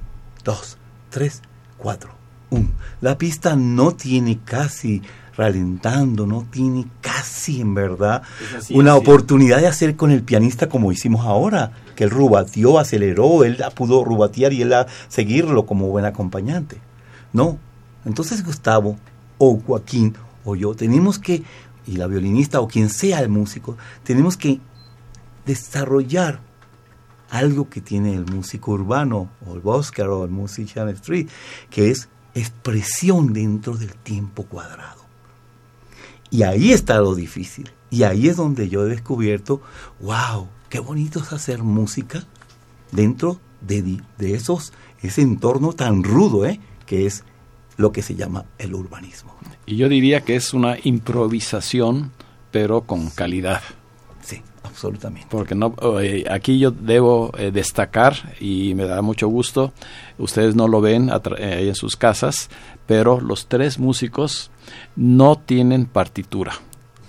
[0.45, 0.79] 2,
[1.11, 1.43] 3,
[1.77, 2.16] 4
[2.51, 2.69] Um,
[3.01, 5.03] la pista no tiene casi
[5.37, 8.23] ralentando, no tiene casi en verdad
[8.71, 13.63] una oportunidad de hacer con el pianista como hicimos ahora, que él rubateó, aceleró, él
[13.75, 16.79] pudo rubatear y él a seguirlo como buen acompañante.
[17.33, 17.59] No.
[18.05, 18.97] Entonces Gustavo
[19.39, 21.43] o Joaquín o yo tenemos que,
[21.87, 24.61] y la violinista o quien sea el músico, tenemos que
[25.45, 26.41] desarrollar
[27.31, 31.29] algo que tiene el músico urbano o el Oscar o el musician street,
[31.69, 35.05] que es expresión dentro del tiempo cuadrado.
[36.31, 37.71] Y ahí está lo difícil.
[37.91, 39.63] Y ahí es donde yo he descubierto,
[40.01, 42.25] wow, qué bonito es hacer música
[42.93, 44.73] dentro de, de esos,
[45.03, 46.61] ese entorno tan rudo, ¿eh?
[46.85, 47.25] que es
[47.77, 49.35] lo que se llama el urbanismo.
[49.67, 52.13] Y yo diría que es una improvisación,
[52.51, 53.63] pero con calidad.
[54.77, 55.27] Absolutamente.
[55.31, 59.73] Porque no, eh, aquí yo debo eh, destacar, y me da mucho gusto,
[60.19, 62.51] ustedes no lo ven eh, en sus casas,
[62.85, 64.51] pero los tres músicos
[64.95, 66.53] no tienen partitura.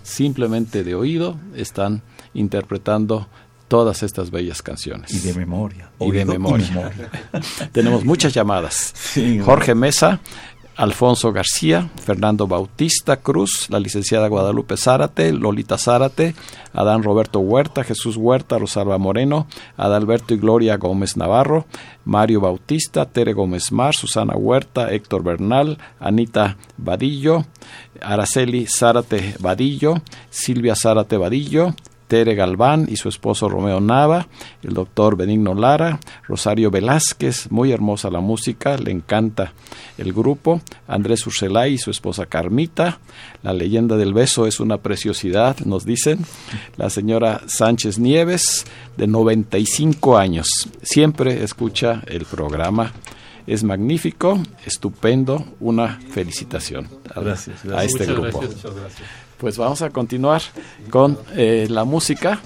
[0.01, 2.03] Simplemente de oído están
[2.33, 3.27] interpretando
[3.67, 5.13] todas estas bellas canciones.
[5.13, 5.89] Y de memoria.
[5.99, 6.89] Y de memoria.
[7.73, 8.93] Tenemos muchas llamadas.
[9.43, 10.21] Jorge Mesa
[10.77, 16.35] Alfonso García, Fernando Bautista Cruz, la licenciada Guadalupe Zárate, Lolita Zárate,
[16.71, 21.65] Adán Roberto Huerta, Jesús Huerta, Rosalba Moreno, Adalberto y Gloria Gómez Navarro,
[22.05, 27.45] Mario Bautista, Tere Gómez Mar, Susana Huerta, Héctor Bernal, Anita Vadillo,
[27.99, 29.95] Araceli Zárate Vadillo,
[30.29, 31.73] Silvia Zárate Vadillo,
[32.07, 34.27] Tere Galván y su esposo Romeo Nava,
[34.63, 39.53] el doctor Benigno Lara, Rosario Velázquez, muy hermosa la música, le encanta
[39.97, 42.99] el grupo, Andrés Urselay y su esposa Carmita,
[43.43, 46.19] la leyenda del beso es una preciosidad, nos dicen,
[46.77, 50.47] la señora Sánchez Nieves, de 95 años,
[50.81, 52.93] siempre escucha el programa
[53.47, 58.43] es magnífico, estupendo, una felicitación a, este grupo.
[59.37, 60.41] Pues vamos a continuar
[60.89, 62.41] con eh, la música,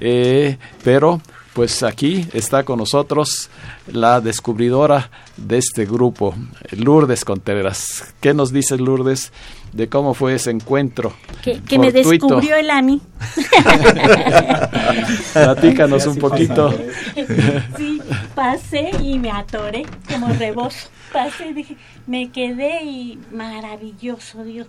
[0.00, 1.20] eh, pero
[1.52, 3.50] pues aquí está con nosotros
[3.86, 6.34] la descubridora de este grupo,
[6.70, 8.14] Lourdes Contreras.
[8.20, 9.32] ¿Qué nos dice Lourdes
[9.72, 11.12] de cómo fue ese encuentro?
[11.42, 13.02] Que, me descubrió el AMI.
[15.34, 16.72] Platícanos un poquito.
[17.76, 18.00] sí,
[18.34, 20.88] pasé y me atoré como rebozo.
[21.12, 21.76] Pasé y dije,
[22.06, 24.66] me quedé y maravilloso, Dios.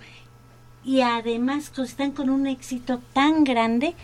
[0.83, 3.95] Y además están con un éxito tan grande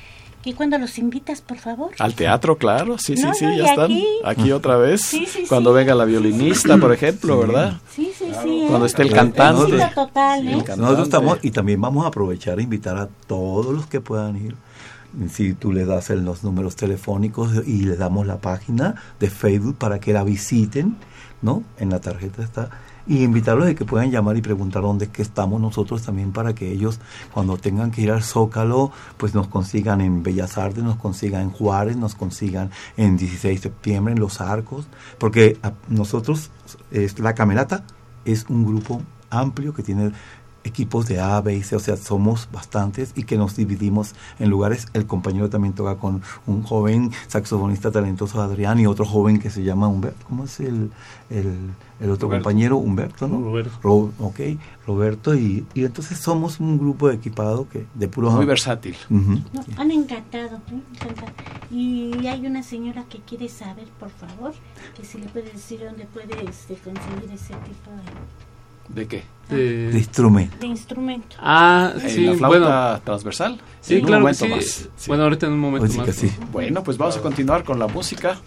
[0.45, 1.91] ¿Y cuando los invitas, por favor?
[1.99, 3.91] Al teatro, claro, sí, sí, sí, ya están.
[4.23, 5.01] Aquí, otra vez.
[5.01, 7.73] Sí, sí, cuando venga la violinista, por ejemplo, ¿verdad?
[7.93, 8.65] Sí, sí, sí.
[8.69, 9.77] Cuando esté el cantante.
[9.93, 10.63] Total, ¿eh?
[10.77, 14.55] Nosotros estamos, y también vamos a aprovechar a invitar a todos los que puedan ir.
[15.30, 19.99] Si tú le das los números telefónicos y le damos la página de Facebook para
[19.99, 20.95] que la visiten,
[21.41, 21.63] ¿no?
[21.80, 22.69] En la tarjeta está
[23.10, 26.53] y invitarlos a que puedan llamar y preguntar dónde es que estamos nosotros también para
[26.53, 26.99] que ellos
[27.34, 31.49] cuando tengan que ir al Zócalo pues nos consigan en Bellas Artes, nos consigan en
[31.49, 34.88] Juárez, nos consigan en 16 de septiembre en Los Arcos,
[35.18, 35.57] porque
[35.88, 36.51] nosotros,
[37.18, 37.84] la Camerata
[38.26, 39.01] es un grupo
[39.32, 40.12] amplio que tiene
[40.64, 44.49] equipos de A, B y C, o sea, somos bastantes y que nos dividimos en
[44.49, 44.88] lugares.
[44.93, 49.64] El compañero también toca con un joven saxofonista talentoso, Adrián, y otro joven que se
[49.64, 50.26] llama Humberto.
[50.28, 50.91] ¿Cómo es el,
[51.30, 52.78] el, otro compañero?
[52.78, 53.39] Humberto, ¿no?
[53.39, 54.12] Roberto.
[54.20, 54.39] ok,
[54.86, 58.32] Roberto, y, y, entonces somos un grupo de equipado que de puro...
[58.32, 58.95] Muy versátil.
[59.78, 60.82] han encantado, ¿eh?
[60.93, 61.32] encantado.
[61.72, 64.53] Y hay una señora que quiere saber, por favor,
[64.95, 68.48] que si le puede decir dónde puede este, conseguir ese tipo de...
[68.89, 69.23] ¿De qué?
[69.49, 70.57] De, instrumento.
[70.59, 71.35] De instrumento.
[71.39, 72.25] Ah, sí.
[72.25, 73.59] ¿La flauta transversal?
[73.81, 74.23] Sí, claro.
[74.23, 74.89] Más.
[75.07, 76.15] Bueno, ahorita en un momento más.
[76.15, 76.31] Sí.
[76.51, 78.37] Bueno, pues vamos a continuar con la música.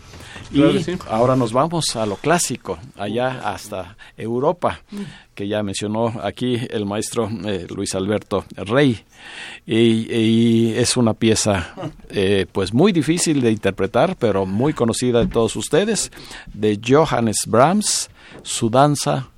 [0.53, 0.62] y
[1.11, 4.80] ahora nos vamos a lo clásico, allá hasta Europa,
[5.34, 9.03] que ya mencionó aquí el maestro eh, Luis Alberto Rey.
[9.66, 11.74] Y, es una pieza
[12.11, 16.12] eh, pues muy difícil de interpretar, pero muy conocida de todos ustedes,
[16.55, 18.09] de Johannes Brahms,
[18.43, 19.32] su danza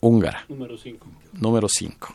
[0.00, 0.44] húngara.
[0.48, 1.06] Número 5.
[1.32, 2.14] Número 5.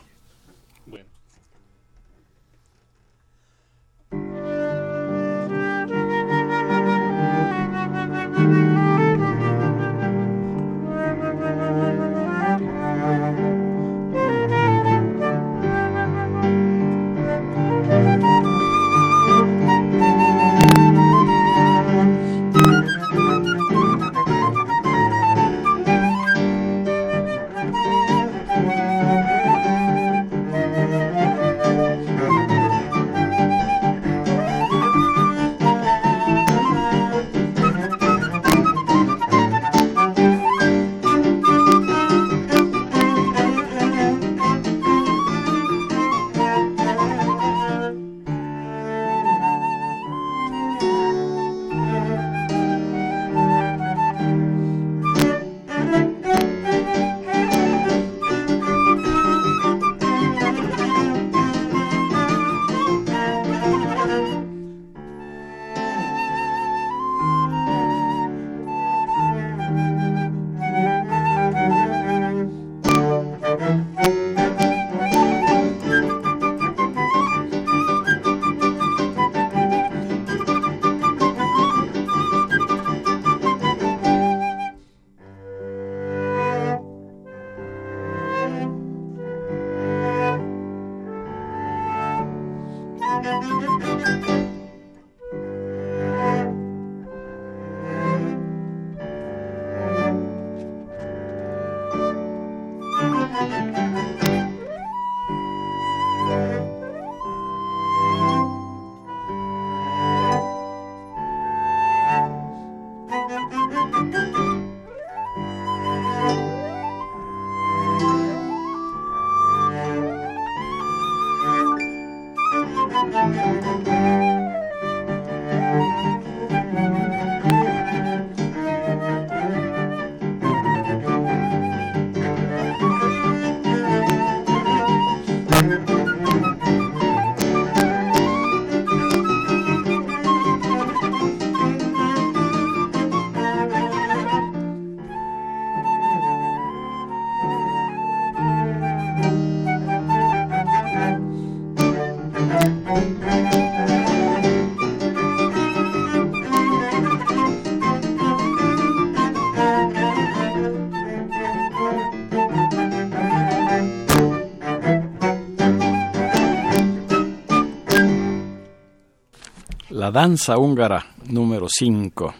[170.06, 172.32] La danza húngara número 5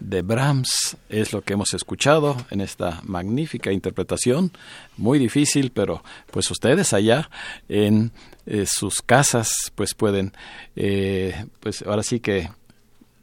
[0.00, 4.50] de Brahms es lo que hemos escuchado en esta magnífica interpretación,
[4.96, 7.30] muy difícil, pero pues ustedes allá
[7.68, 8.10] en
[8.46, 10.32] eh, sus casas pues pueden,
[10.74, 12.50] eh, pues ahora sí que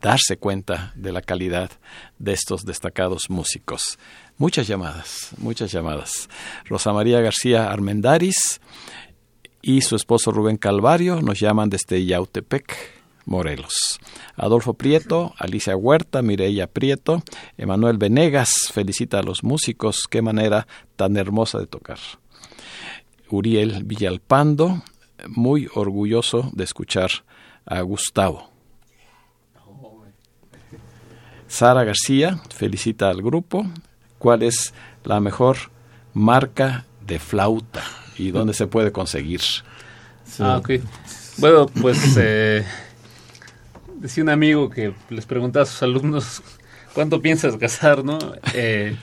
[0.01, 1.69] darse cuenta de la calidad
[2.17, 3.99] de estos destacados músicos.
[4.37, 6.29] Muchas llamadas, muchas llamadas.
[6.63, 8.61] Rosa María García Armendaris
[9.61, 12.94] y su esposo Rubén Calvario nos llaman desde Yautepec,
[13.25, 13.99] Morelos.
[14.35, 17.23] Adolfo Prieto, Alicia Huerta, Mireia Prieto,
[17.57, 21.99] Emanuel Venegas felicita a los músicos, qué manera tan hermosa de tocar.
[23.29, 24.83] Uriel Villalpando,
[25.27, 27.09] muy orgulloso de escuchar
[27.65, 28.51] a Gustavo.
[31.47, 33.65] Sara García felicita al grupo.
[34.17, 34.73] ¿Cuál es
[35.03, 35.57] la mejor
[36.13, 37.83] marca de flauta
[38.17, 39.41] y dónde se puede conseguir?
[40.39, 40.61] Ah.
[41.37, 42.65] Bueno, pues eh,
[43.99, 46.41] decía un amigo que les preguntaba a sus alumnos
[46.93, 48.17] cuánto piensas gastar, ¿no?
[48.53, 48.95] Eh,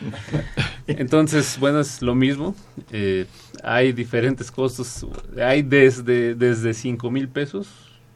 [0.86, 2.54] entonces, bueno, es lo mismo.
[2.90, 3.26] Eh,
[3.62, 5.06] hay diferentes costos.
[5.40, 7.68] Hay desde, desde 5 mil pesos,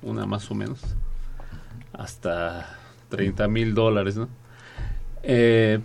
[0.03, 0.81] una más o menos,
[1.93, 2.79] hasta
[3.11, 4.29] 30 mil dólares, ¿no?
[5.23, 5.81] Eh,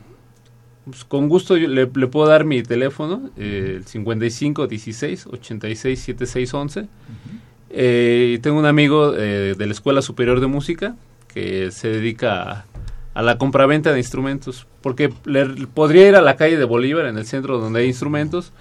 [0.85, 6.87] pues, con gusto le, puedo dar mi teléfono, eh, el 55 16 86 76 11.
[7.73, 10.95] Eh, tengo un amigo eh, de la Escuela Superior de Música
[11.33, 12.65] que se dedica
[13.13, 17.17] a, la compraventa de instrumentos, porque le, podría ir a la calle de Bolívar, en
[17.17, 18.51] el centro donde hay instrumentos,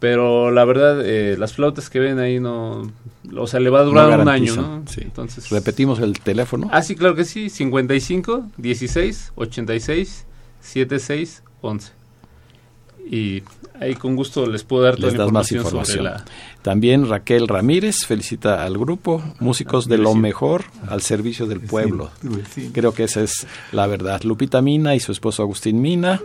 [0.00, 2.92] pero la verdad, eh, las flautas que ven ahí no,
[3.36, 4.84] o sea, le va a durar un año, ¿no?
[4.96, 6.68] Entonces, repetimos el teléfono.
[6.72, 10.26] Ah, sí, claro que sí, 55 16 86
[10.60, 12.03] 76 11.
[13.10, 13.42] Y
[13.78, 16.24] ahí con gusto les puedo dar toda la información, Sobre la...
[16.62, 22.10] También Raquel Ramírez felicita al grupo, músicos de lo mejor al servicio del pueblo.
[22.72, 24.22] Creo que esa es la verdad.
[24.22, 26.22] Lupita Mina y su esposo Agustín Mina,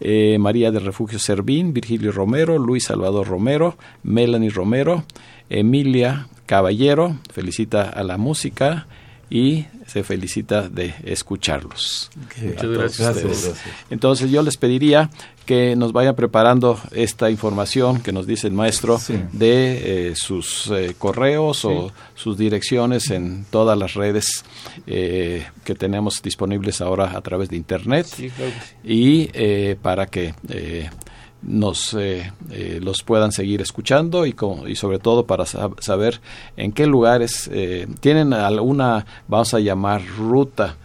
[0.00, 5.04] eh, María de Refugio Servín, Virgilio Romero, Luis Salvador Romero, Melanie Romero,
[5.48, 8.86] Emilia Caballero, felicita a la música
[9.30, 12.10] y se felicita de escucharlos.
[12.42, 13.54] Muchas gracias.
[13.88, 15.08] Entonces yo les pediría
[15.46, 19.00] que nos vayan preparando esta información que nos dice el maestro
[19.32, 24.44] de eh, sus eh, correos o sus direcciones en todas las redes
[24.86, 28.06] eh, que tenemos disponibles ahora a través de internet.
[28.84, 29.26] Y
[29.76, 30.34] para que
[31.42, 34.34] nos eh, eh, los puedan seguir escuchando y,
[34.66, 36.20] y sobre todo para saber
[36.56, 40.76] en qué lugares eh, tienen alguna, vamos a llamar, ruta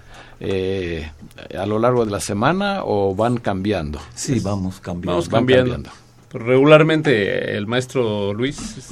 [1.57, 3.99] a lo largo de la semana o van cambiando.
[4.13, 5.11] Sí, vamos cambiando.
[5.11, 5.89] Vamos cambiando.
[6.31, 8.91] Regularmente el maestro Luis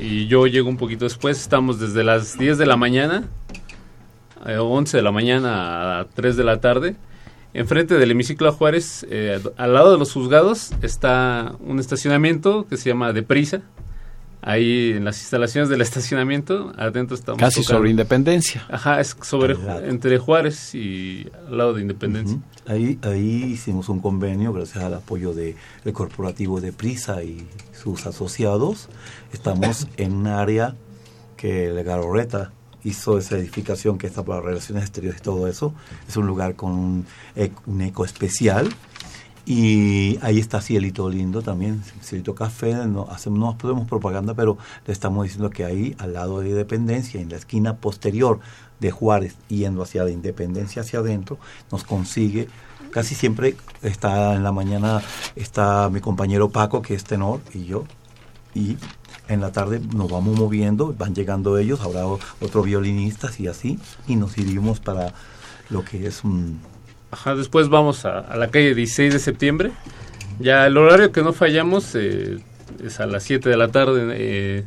[0.00, 3.28] y yo llego un poquito después, estamos desde las 10 de la mañana,
[4.46, 6.96] 11 de la mañana a 3 de la tarde
[7.54, 12.76] Enfrente del hemiciclo a Juárez, eh, al lado de los juzgados, está un estacionamiento que
[12.76, 13.62] se llama Deprisa.
[14.42, 17.40] Ahí en las instalaciones del estacionamiento, adentro estamos.
[17.40, 18.66] Casi sobre Independencia.
[18.68, 19.56] Ajá, es sobre
[19.88, 22.40] entre Juárez y al lado de Independencia.
[22.66, 25.54] Ahí ahí hicimos un convenio gracias al apoyo del
[25.92, 28.88] corporativo Deprisa y sus asociados.
[29.32, 30.74] Estamos en un área
[31.36, 32.50] que la Garorreta
[32.84, 35.74] hizo esa edificación que está para relaciones exteriores y todo eso.
[36.08, 37.06] Es un lugar con un,
[37.80, 38.68] eco especial.
[39.46, 44.56] Y ahí está Cielito Lindo también, Cielito Café, no, hacemos, no podemos propaganda, pero
[44.86, 48.40] le estamos diciendo que ahí, al lado de Independencia, en la esquina posterior
[48.80, 51.36] de Juárez, yendo hacia la Independencia, hacia adentro,
[51.70, 52.48] nos consigue,
[52.90, 55.02] casi siempre está en la mañana,
[55.36, 57.84] está mi compañero Paco, que es tenor, y yo,
[58.54, 58.78] y
[59.28, 64.16] en la tarde nos vamos moviendo, van llegando ellos, habrá otro violinistas y así, y
[64.16, 65.12] nos iríamos para
[65.70, 66.60] lo que es un...
[67.10, 69.72] Ajá, después vamos a, la calle 16 de septiembre.
[70.40, 72.38] Ya el horario que no fallamos eh,
[72.82, 74.02] es a las 7 de la tarde.
[74.16, 74.64] Eh,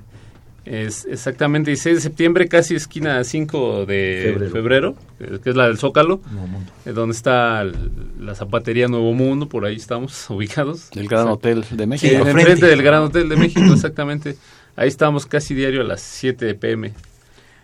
[0.69, 4.95] es exactamente 16 de septiembre, casi esquina 5 de febrero,
[5.43, 6.19] que es la del Zócalo,
[6.85, 7.63] eh, donde está
[8.19, 10.89] la zapatería Nuevo Mundo, por ahí estamos ubicados.
[10.95, 12.13] El Gran Hotel de México.
[12.13, 14.35] Sí, enfrente del Gran Hotel de México, exactamente.
[14.75, 16.93] Ahí estamos casi diario a las 7 pm.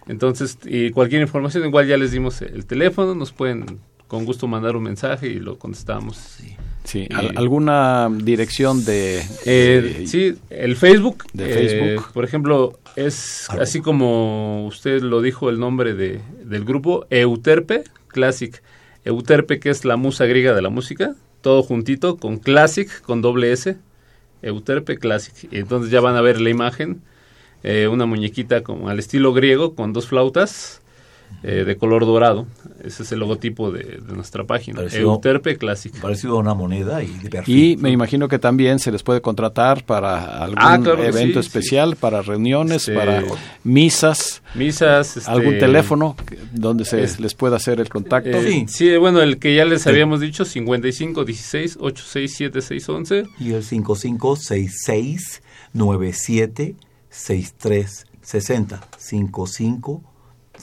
[0.08, 4.76] Entonces, y cualquier información, igual ya les dimos el teléfono, nos pueden con gusto mandar
[4.76, 6.18] un mensaje y lo contestamos.
[6.18, 6.56] Sí.
[6.84, 11.24] Sí, ¿alguna dirección de, eh, Sí, el Facebook.
[11.32, 11.88] De Facebook.
[11.88, 17.86] Eh, por ejemplo, es así como usted lo dijo el nombre de, del grupo, Euterpe
[18.10, 18.62] Classic.
[19.06, 23.52] Euterpe, que es la musa griega de la música, todo juntito, con Classic, con doble
[23.52, 23.78] S.
[24.42, 25.34] Euterpe Classic.
[25.52, 27.02] Y entonces ya van a ver la imagen,
[27.64, 30.83] eh, una muñequita como al estilo griego, con dos flautas
[31.42, 32.46] eh, de color dorado.
[32.84, 34.78] Ese es el logotipo de, nuestra página.
[34.78, 36.00] Parecido, Euterpe Clásica.
[36.02, 39.84] Parecido a una moneda y de Y me imagino que también se les puede contratar
[39.86, 43.24] para algún Ah, evento especial, para reuniones, Este, para
[43.64, 44.42] misas.
[44.56, 45.18] Misas.
[45.18, 46.16] este, algún teléfono
[46.52, 48.30] donde se es- les pueda hacer el contacto.
[48.38, 48.96] Eh, sí.
[48.98, 53.24] bueno, el que ya les habíamos dicho, 55 16 86 11.
[53.40, 55.42] Y el 5566
[55.74, 56.76] 97
[57.10, 58.82] 6360.
[58.98, 60.02] 55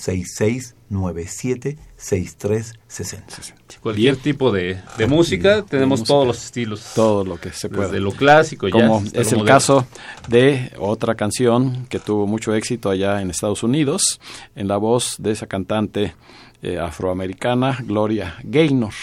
[0.00, 3.80] 66 97 6360.
[3.82, 6.14] Cualquier tipo de, de música, tenemos música.
[6.14, 6.92] todos los estilos.
[6.94, 7.84] Todo lo que se pueda.
[7.88, 8.72] Desde lo clásico ya.
[8.72, 9.44] Como es el moderno.
[9.44, 9.86] caso
[10.26, 14.20] de otra canción que tuvo mucho éxito allá en Estados Unidos,
[14.56, 16.14] en la voz de esa cantante
[16.62, 18.94] eh, afroamericana, Gloria Gaynor.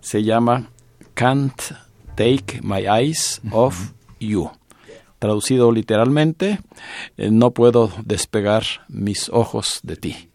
[0.00, 0.70] Se llama
[1.14, 1.60] Can't
[2.14, 3.90] Take My Eyes Off
[4.20, 4.50] You.
[5.18, 6.60] Traducido literalmente,
[7.16, 10.28] eh, no puedo despegar mis ojos de ti.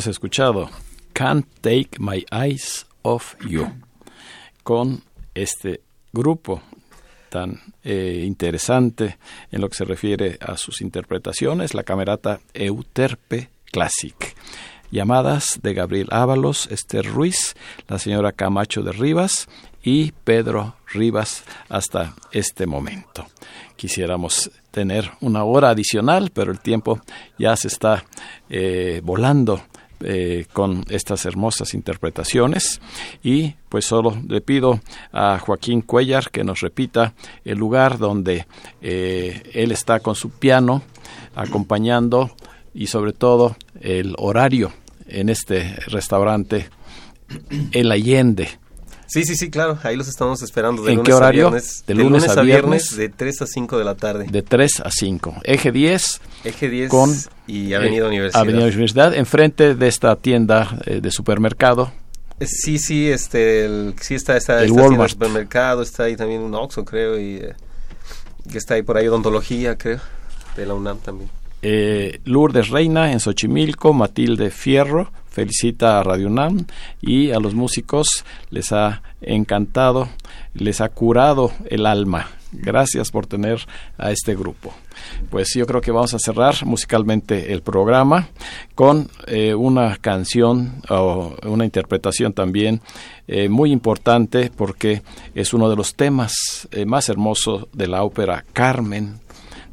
[0.00, 0.70] Hemos escuchado
[1.12, 3.70] Can't Take My Eyes Off You
[4.62, 5.02] con
[5.34, 6.62] este grupo
[7.28, 9.18] tan eh, interesante
[9.52, 14.34] en lo que se refiere a sus interpretaciones, la camerata Euterpe Classic.
[14.90, 17.54] Llamadas de Gabriel Ábalos, Esther Ruiz,
[17.86, 19.48] la señora Camacho de Rivas
[19.82, 23.26] y Pedro Rivas hasta este momento.
[23.76, 27.02] Quisiéramos tener una hora adicional, pero el tiempo
[27.38, 28.04] ya se está
[28.48, 29.60] eh, volando
[30.02, 32.80] eh, con estas hermosas interpretaciones.
[33.22, 34.80] Y pues solo le pido
[35.12, 38.46] a Joaquín Cuellar que nos repita el lugar donde
[38.80, 40.82] eh, él está con su piano
[41.34, 42.30] acompañando
[42.74, 44.72] y sobre todo el horario
[45.06, 46.68] en este restaurante
[47.72, 48.48] El Allende
[49.10, 49.76] Sí, sí, sí, claro.
[49.82, 50.84] Ahí los estamos esperando.
[50.84, 51.50] De ¿En qué horario?
[51.50, 54.26] de, lunes, a viernes, De 3 a 5 de la tarde.
[54.30, 55.40] De 3 a 5.
[55.42, 56.20] Eje 10.
[56.44, 57.12] Eje 10 con,
[57.48, 58.40] y Avenida Universidad.
[58.40, 61.90] Avenida Universidad, enfrente de esta tienda eh, de supermercado.
[62.38, 65.02] Eh, sí, sí, este, el, sí está, está, el Walmart.
[65.02, 67.54] de supermercado, está ahí también un Oxxo, creo, y eh,
[68.48, 69.98] que está ahí por ahí odontología, creo,
[70.56, 71.30] de la UNAM también.
[71.62, 76.66] Eh, Lourdes Reina en Xochimilco, Matilde Fierro felicita a Radio UNAM
[77.00, 80.08] y a los músicos les ha encantado,
[80.54, 82.28] les ha curado el alma.
[82.52, 83.60] Gracias por tener
[83.96, 84.74] a este grupo.
[85.30, 88.28] Pues yo creo que vamos a cerrar musicalmente el programa
[88.74, 92.80] con eh, una canción o una interpretación también
[93.28, 95.02] eh, muy importante porque
[95.34, 99.20] es uno de los temas eh, más hermosos de la ópera Carmen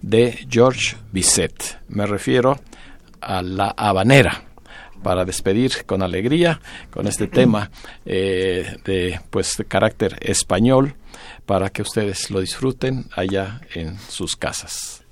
[0.03, 1.79] de George Bizet.
[1.89, 2.59] Me refiero
[3.21, 4.43] a la habanera
[5.03, 7.71] para despedir con alegría con este tema
[8.05, 10.95] eh, de pues de carácter español
[11.45, 15.03] para que ustedes lo disfruten allá en sus casas.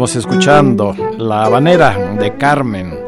[0.00, 2.98] Estamos escuchando La Habanera de Carmen.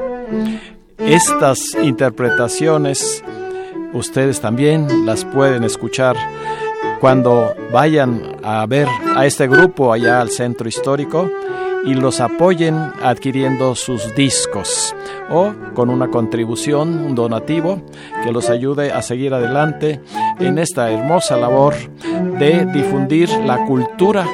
[0.98, 3.24] Estas interpretaciones
[3.94, 6.16] ustedes también las pueden escuchar
[7.00, 11.30] cuando vayan a ver a este grupo allá al centro histórico
[11.86, 14.94] y los apoyen adquiriendo sus discos
[15.30, 17.80] o con una contribución, un donativo
[18.22, 20.02] que los ayude a seguir adelante
[20.38, 21.72] en esta hermosa labor
[22.38, 24.26] de difundir la cultura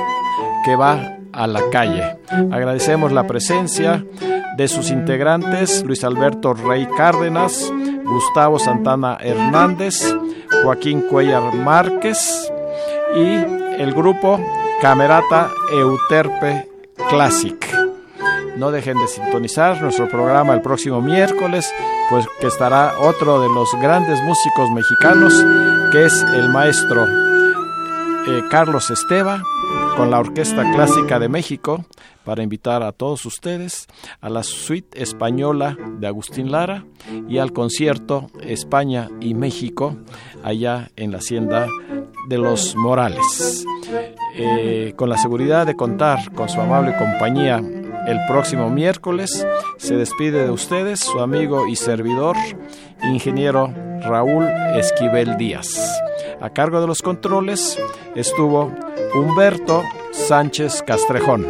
[0.65, 2.19] que va a la calle.
[2.51, 4.05] Agradecemos la presencia
[4.57, 7.73] de sus integrantes, Luis Alberto Rey Cárdenas,
[8.05, 10.17] Gustavo Santana Hernández,
[10.65, 12.51] Joaquín Cuellar Márquez
[13.15, 14.41] y el grupo
[14.83, 16.69] Camerata Euterpe
[17.09, 17.57] Classic.
[18.57, 21.73] No dejen de sintonizar nuestro programa el próximo miércoles,
[22.11, 25.33] pues que estará otro de los grandes músicos mexicanos,
[25.93, 27.28] que es el maestro
[28.29, 29.43] eh, Carlos Esteva,
[29.97, 31.85] con la Orquesta Clásica de México
[32.25, 33.87] para invitar a todos ustedes
[34.21, 36.85] a la suite española de Agustín Lara
[37.27, 39.97] y al concierto España y México
[40.45, 41.67] allá en la hacienda
[42.29, 43.65] de los Morales.
[44.37, 47.63] Eh, con la seguridad de contar con su amable compañía
[48.07, 49.47] el próximo miércoles,
[49.79, 52.37] se despide de ustedes su amigo y servidor,
[53.03, 53.73] ingeniero
[54.03, 54.45] Raúl
[54.77, 55.99] Esquivel Díaz.
[56.41, 57.79] A cargo de los controles
[58.15, 58.73] estuvo
[59.15, 59.83] Humberto
[60.13, 61.45] Sánchez Castrejón.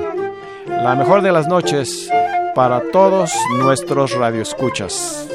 [0.67, 2.11] La mejor de las noches
[2.55, 5.28] para todos nuestros radioescuchas.